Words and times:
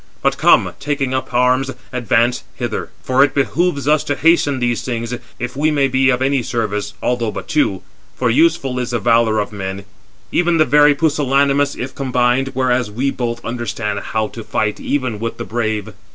But 0.23 0.39
come, 0.39 0.73
taking 0.79 1.13
up 1.13 1.31
arms, 1.31 1.69
advance 1.93 2.43
hither; 2.55 2.89
for 3.03 3.23
it 3.23 3.35
behoves 3.35 3.87
us 3.87 4.03
to 4.05 4.15
hasten 4.15 4.57
these 4.57 4.81
things, 4.81 5.13
if 5.37 5.55
we 5.55 5.69
may 5.69 5.87
be 5.87 6.09
of 6.09 6.23
any 6.23 6.41
service, 6.41 6.95
although 7.03 7.29
but 7.29 7.47
two; 7.47 7.83
for 8.15 8.31
useful 8.31 8.79
is 8.79 8.89
the 8.89 8.99
valour 8.99 9.37
of 9.37 9.51
men, 9.51 9.85
even 10.31 10.57
the 10.57 10.65
very 10.65 10.95
pusillanimous, 10.95 11.75
if 11.75 11.93
combined, 11.93 12.49
whereas 12.55 12.89
we 12.89 13.11
both 13.11 13.45
understand 13.45 13.99
how 13.99 14.27
to 14.29 14.43
fight 14.43 14.79
even 14.79 15.19
with 15.19 15.37
the 15.37 15.45
brave." 15.45 15.93